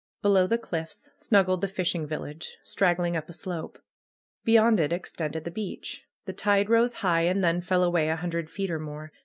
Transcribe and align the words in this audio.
Below 0.23 0.47
the 0.47 0.57
cliffs 0.57 1.11
snuggled 1.15 1.61
the 1.61 1.67
fishing 1.67 2.07
village, 2.07 2.57
strag 2.65 2.95
gling 2.97 3.15
up 3.15 3.29
a 3.29 3.33
slope. 3.33 3.77
Beyond 4.43 4.79
it 4.79 4.91
extended 4.91 5.43
the 5.43 5.51
beach. 5.51 6.05
The 6.25 6.33
tide 6.33 6.71
rose 6.71 6.93
high 7.05 7.25
and 7.25 7.43
then 7.43 7.61
fell 7.61 7.83
away 7.83 8.09
a 8.09 8.15
hundred 8.15 8.49
feet 8.49 8.71
or 8.71 8.79
more. 8.79 9.11